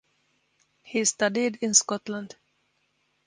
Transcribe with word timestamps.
He 0.81 1.05
studied 1.05 1.59
in 1.61 1.75
Scotland. 1.75 2.35